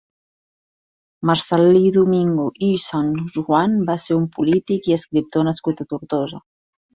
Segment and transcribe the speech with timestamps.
[1.29, 6.43] Marcel·lí Domingo i Sanjuan va ser un polític i escriptor nascut a Tortosa.